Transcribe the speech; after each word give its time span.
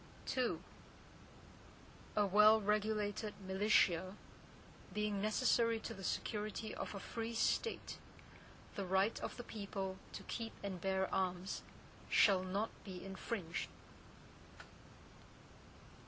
II 0.35 0.57
A 2.15 2.25
well 2.25 2.59
regulated 2.59 3.35
militia, 3.39 4.15
being 4.91 5.21
necessary 5.21 5.79
to 5.79 5.93
the 5.93 6.03
security 6.03 6.73
of 6.73 6.95
a 6.95 6.99
free 6.99 7.35
State, 7.35 7.99
the 8.73 8.83
right 8.83 9.19
of 9.19 9.37
the 9.37 9.43
people 9.43 9.97
to 10.13 10.23
keep 10.23 10.53
and 10.63 10.81
bear 10.81 11.07
arms, 11.13 11.61
shall 12.09 12.41
not 12.41 12.71
be 12.83 13.05
infringed. 13.05 13.69